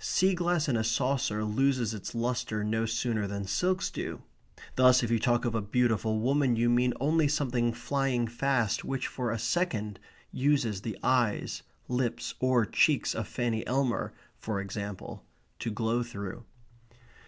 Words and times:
Sea 0.00 0.34
glass 0.34 0.68
in 0.68 0.76
a 0.76 0.82
saucer 0.82 1.44
loses 1.44 1.94
its 1.94 2.12
lustre 2.12 2.64
no 2.64 2.86
sooner 2.86 3.28
than 3.28 3.44
silks 3.44 3.88
do. 3.88 4.20
Thus 4.74 5.04
if 5.04 5.12
you 5.12 5.20
talk 5.20 5.44
of 5.44 5.54
a 5.54 5.62
beautiful 5.62 6.18
woman 6.18 6.56
you 6.56 6.68
mean 6.68 6.92
only 6.98 7.28
something 7.28 7.72
flying 7.72 8.26
fast 8.26 8.84
which 8.84 9.06
for 9.06 9.30
a 9.30 9.38
second 9.38 10.00
uses 10.32 10.80
the 10.80 10.98
eyes, 11.04 11.62
lips, 11.86 12.34
or 12.40 12.66
cheeks 12.66 13.14
of 13.14 13.28
Fanny 13.28 13.64
Elmer, 13.64 14.12
for 14.40 14.60
example, 14.60 15.22
to 15.60 15.70
glow 15.70 16.02
through. 16.02 16.44